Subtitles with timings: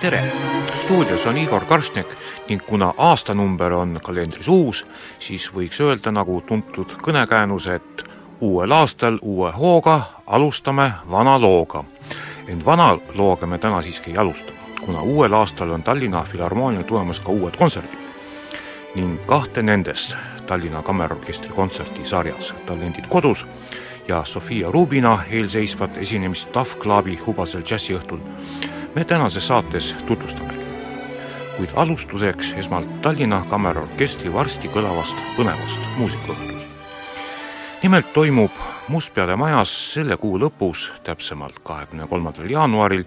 [0.00, 0.32] tere!
[0.74, 2.06] stuudios on Igor Karšnek
[2.48, 4.86] ning kuna aastanumber on kalendris uus,
[5.18, 8.04] siis võiks öelda nagu tuntud kõnekäändus, et
[8.40, 11.84] uuel aastal uue hooga alustame vana looga.
[12.48, 17.20] ent vana looga me täna siiski ei alusta, kuna uuel aastal on Tallinna Filharmoonial tulemas
[17.20, 17.98] ka uued kontserdid.
[18.94, 23.46] ning kahte nendest Tallinna Kammerorkestri kontserti sarjas Talendid kodus
[24.08, 28.18] ja Sofia Rubina eelseisvat esinemist Tough Clubi hubasel džässiõhtul
[28.94, 30.60] me tänases saates tutvustamegi.
[31.56, 36.70] kuid alustuseks esmalt Tallinna Kammerorkestri varsti kõlavast põnevast muusikaõhtust.
[37.82, 38.50] nimelt toimub
[38.88, 43.04] Mustpeade majas selle kuu lõpus, täpsemalt kahekümne kolmandal jaanuaril,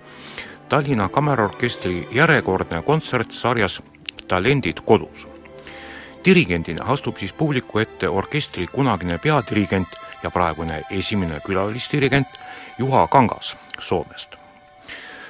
[0.70, 3.82] Tallinna Kammerorkestri järjekordne kontsert sarjas
[4.28, 5.28] Talendid kodus.
[6.26, 9.90] dirigendina astub siis publiku ette orkestri kunagine peadirigent
[10.24, 12.28] ja praegune esimene külalisdirigent
[12.80, 14.43] Juha Kangas Soomest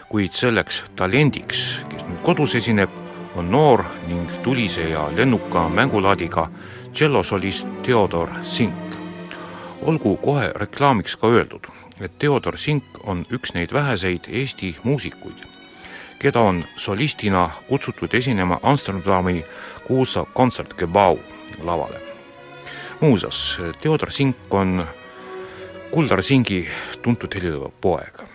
[0.09, 2.89] kuid selleks talendiks, kes nüüd kodus esineb,
[3.35, 6.49] on noor ning tulise ja lennuka mängulaadiga
[6.93, 8.95] tšellosolist Theodor Sink.
[9.81, 11.67] olgu kohe reklaamiks ka öeldud,
[12.01, 15.43] et Theodor Sink on üks neid väheseid Eesti muusikuid,
[16.19, 19.45] keda on solistina kutsutud esinema Amsterdami
[19.87, 21.19] kuulsa kontsertgebau
[21.63, 22.01] lavale.
[23.01, 24.85] muuseas, Theodor Sink on
[25.91, 26.67] Kuldar Singi
[27.01, 28.32] tuntud helilöö poeg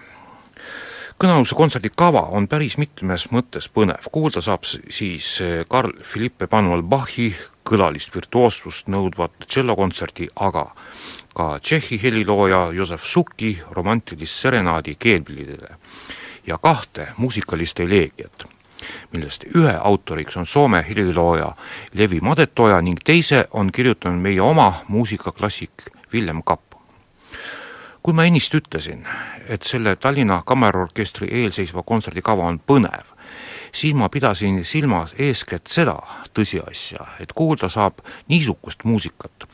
[1.18, 7.32] kõnealuse kontserdi kava on päris mitmes mõttes põnev, kuulda saab siis Karl Philippe Panuel Bachi
[7.66, 10.68] kõlalist virtuoossust nõudvat tšellokontserti, aga
[11.34, 15.74] ka Tšehhi helilooja Josef Suki romantilist serenaadi keelpillidele
[16.46, 18.46] ja kahte muusikalist eleegiat,
[19.12, 21.50] millest ühe autoriks on Soome helilooja
[21.94, 26.67] Levi Madetoja ning teise on kirjutanud meie oma muusikaklassik Villem Kapp
[28.02, 29.04] kui ma ennist ütlesin,
[29.48, 33.14] et selle Tallinna Kammerorkestri eelseisva kontserdi kava on põnev,
[33.72, 35.96] siis ma pidasin silmas eeskätt seda
[36.34, 39.48] tõsiasja, et kuulda saab niisugust muusikat,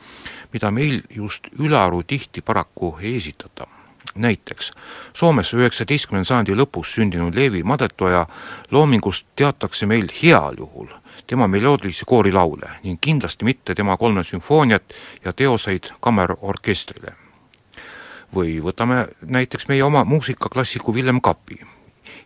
[0.53, 3.67] mida meil just ülearu tihti paraku ei esitata.
[4.15, 4.71] näiteks
[5.13, 8.25] Soomes üheksateistkümnenda sajandi lõpus sündinud Leevi Madetoja
[8.71, 10.87] loomingust teatakse meil heal juhul
[11.27, 14.83] tema meloodilisi koorilaule ning kindlasti mitte tema kolme sümfooniat
[15.25, 17.24] ja teoseid kammerorkestrile
[18.35, 21.59] või võtame näiteks meie oma muusikaklassiku Villem Kapi.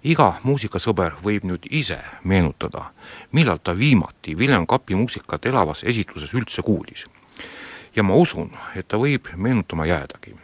[0.04, 2.92] iga muusikasõber võib nüüd ise meenutada,
[3.32, 7.06] millal ta viimati Villem Kapi muusikat elavas esitluses üldse kuulis.
[7.96, 10.36] ja ma usun, et ta võib meenutama jäädagi.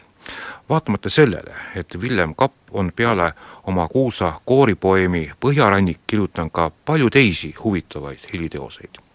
[0.68, 3.32] vaatamata sellele, et Villem Kapp on peale
[3.64, 9.06] oma kuulsa kooripoeemi Põhjarannik kirjutanud ka palju teisi huvitavaid heliteoseid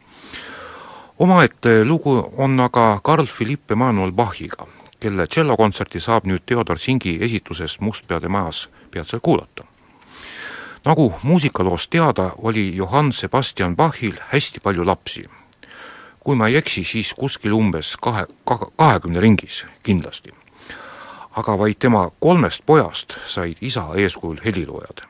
[1.21, 4.65] omaette lugu on aga Carl Philipp Emanuel Bachiga,
[5.01, 9.65] kelle tšellokontserti saab nüüd Theodor Singi esituses Mustpeade majas peatselt kuulata
[10.85, 15.23] nagu muusikaloost teada, oli Johann Sebastian Bachil hästi palju lapsi.
[16.19, 18.25] kui ma ei eksi, siis kuskil umbes kahe,
[18.77, 20.33] kahekümne ringis kindlasti.
[21.31, 25.01] aga vaid tema kolmest pojast said isa eeskujul heliloojad.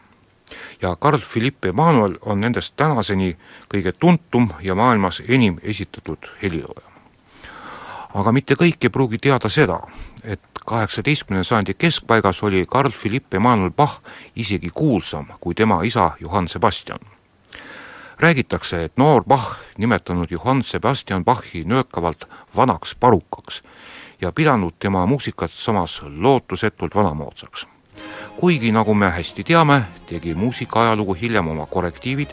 [0.81, 3.38] ja Carl Philippe Emmanuel on nendest tänaseni
[3.73, 6.90] kõige tuntum ja maailmas enim esitatud helilooja
[8.13, 9.80] aga mitte kõik ei pruugi teada seda,
[10.24, 14.02] et kaheksateistkümnenda sajandi keskpaigas oli Carl Philipp Emanuel Bach
[14.36, 17.00] isegi kuulsam kui tema isa Johann Sebastian.
[18.19, 22.25] räägitakse, et noor Bach nimetanud Johann Sebastian Bachi nöökavalt
[22.56, 23.62] vanaks parukaks
[24.22, 27.68] ja pidanud tema muusikat samas lootusetult vanamoodsaks.
[28.38, 32.30] kuigi, nagu me hästi teame, tegi muusikaajalugu hiljem oma korrektiivid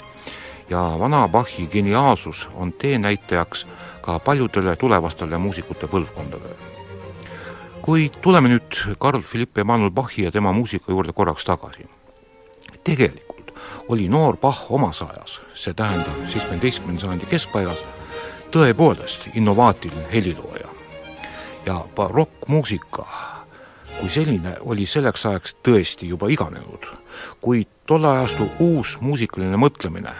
[0.71, 3.67] ja vana Bachi geniaalsus on teenäitajaks
[4.01, 6.57] ka paljudele tulevastele muusikute põlvkondadele.
[7.83, 11.89] kuid tuleme nüüd Carl Philipp Emanuel Bachi ja tema muusika juurde korraks tagasi.
[12.85, 13.53] tegelikult
[13.89, 17.85] oli noor Bach omas ajas, see tähendab seitsmeteistkümnenda sajandi keskpaigas,
[18.51, 20.69] tõepoolest innovaatiline helilooja.
[21.67, 23.07] ja barokkmuusika
[24.01, 26.87] kui selline oli selleks ajaks tõesti juba iganenud,
[27.41, 30.13] kuid tolle ajastu uus muusikaline mõtlemine,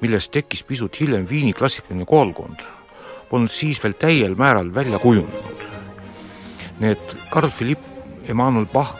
[0.00, 2.66] millest tekkis pisut hiljem Viini klassikaline koolkond
[3.28, 5.66] polnud siis veel täiel määral välja kujunenud.
[6.80, 7.84] Need Carl Philipp
[8.28, 8.96] Emanuel Bach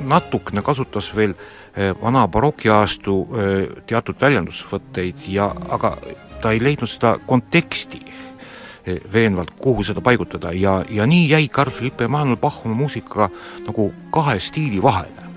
[0.00, 1.34] natukene kasutas veel
[1.76, 5.96] eh, vana barokiajastu eh, teatud väljendusvõtteid ja aga
[6.40, 11.74] ta ei leidnud seda konteksti eh, veenvalt, kuhu seda paigutada ja, ja nii jäi Carl
[11.74, 13.28] Philipp Emanuel Bach oma muusikaga
[13.66, 15.28] nagu kahe stiili vahele,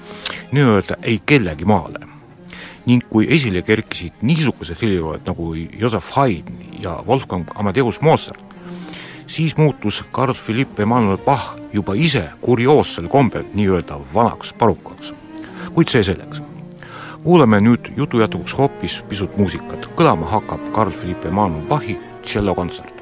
[0.55, 2.18] nii-öelda ei kellegi maale
[2.89, 8.41] ning kui esile kerkisid niisugused heliloojad nagu Joseph Haydn ja Wolfgang Amadeus Mozart,
[9.27, 15.13] siis muutus Carl Philipp Emanuel Bach juba ise kurioossel kombel nii-öelda vanaks parukaks.
[15.73, 16.41] kuid see selleks.
[17.23, 22.98] kuulame nüüd jutu jätkuks hoopis pisut muusikat, kõlama hakkab Carl Philipp Emanuel Bachi tšellokontsert.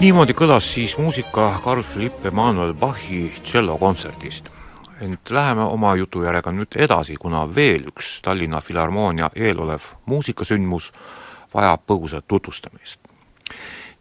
[0.00, 4.48] Niimoodi kõlas siis muusika Carl Philipp Emanuel Bachi tšellokontserdist.
[5.00, 10.92] ent läheme oma jutujärjega nüüd edasi, kuna veel üks Tallinna Filharmoonia eelolev muusikasündmus
[11.54, 13.00] vajab põgusat tutvustamist.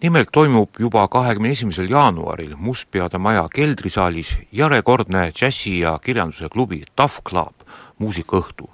[0.02, 7.22] nimelt toimub juba kahekümne esimesel jaanuaril Mustpeade Maja keldrisaalis järjekordne džässi- ja kirjanduse klubi Tough
[7.30, 7.54] Club
[8.00, 8.70] muusikaõhtu,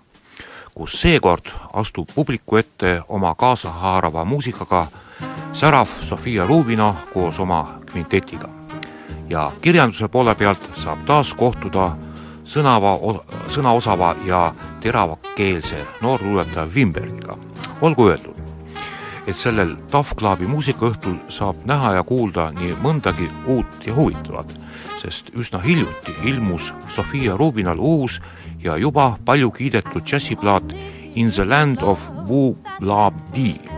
[0.73, 4.87] kus seekord astub publiku ette oma kaasahaarava muusikaga
[5.53, 8.49] särav Sofia Rubino koos oma kvintetiga.
[9.29, 11.91] ja kirjanduse poole pealt saab taas kohtuda
[12.43, 12.97] sõnava,
[13.47, 17.37] sõnaosava ja teravakeelse noorluuletaja Wimbergiga.
[17.81, 18.35] olgu öeldud,
[19.27, 24.53] et sellel Tough Clubi muusikaõhtul saab näha ja kuulda nii mõndagi uut ja huvitavat,
[25.01, 28.21] sest üsna hiljuti ilmus Sofia Rubinal uus
[28.63, 30.73] ja juba palju kiidetud džässiplaat
[31.15, 33.70] In the land of Boo Blah Dee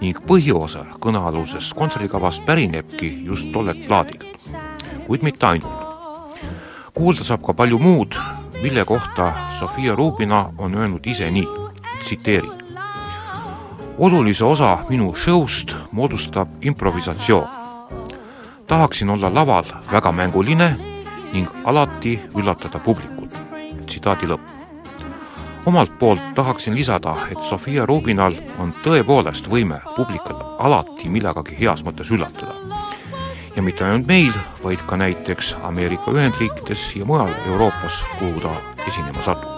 [0.00, 4.24] ning põhiosa kõnealusest kontserdikavast pärinebki just tollelt plaadilt.
[5.06, 5.72] kuid mitte ainult.
[6.94, 8.16] kuulda saab ka palju muud,
[8.62, 11.48] mille kohta Sofia Rubina on öelnud ise nii,
[12.02, 12.52] tsiteerin.
[13.98, 17.48] olulise osa minu show'st moodustab improvisatsioon.
[18.66, 20.76] tahaksin olla laval väga mänguline
[21.32, 23.30] ning alati üllatada publikut.
[23.86, 24.59] tsitaadi lõpp
[25.66, 32.10] omalt poolt tahaksin lisada, et Sofia Rubinal on tõepoolest võime publikat alati millegagi heas mõttes
[32.10, 32.54] üllatada.
[33.56, 38.54] ja mitte ainult meil, vaid ka näiteks Ameerika Ühendriikides ja mujal Euroopas, kuhu ta
[38.88, 39.50] esinema satub.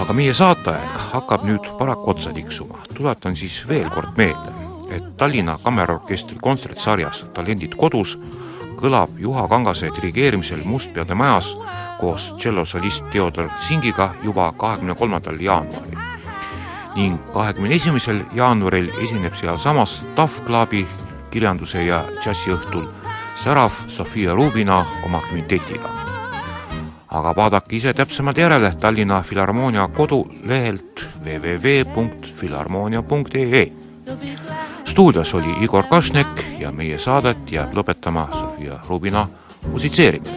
[0.00, 4.52] aga meie saateaeg hakkab nüüd paraku otsa tiksuma, tuletan siis veel kord meelde,
[4.90, 8.18] et Tallinna Kammerorkestri kontsertsarjas Talendid kodus
[8.82, 11.56] kõlab Juha Kangase dirigeerimisel Mustpeade majas
[12.00, 15.98] koos tšellosolist Theodor Singiga juba kahekümne kolmandal jaanuaril.
[16.96, 20.86] ning kahekümne esimesel jaanuaril esineb sealsamas Tough Clubi
[21.30, 22.86] kirjanduse ja džässiõhtul
[23.36, 25.88] särav Sofia Rubina oma kvintetiga.
[27.08, 33.72] aga vaadake ise täpsemalt järele Tallinna Filharmoonia kodulehelt www.filharmoonia.ee
[34.92, 39.22] stuudios oli Igor Kašnek ja meie saadet jääb lõpetama Sofia Rubina
[39.72, 40.36] musitseerimine.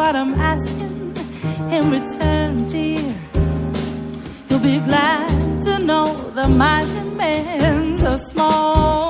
[0.00, 1.14] what I'm asking
[1.74, 3.14] in return, dear.
[4.48, 5.28] You'll be glad
[5.64, 9.09] to know that my demands are small.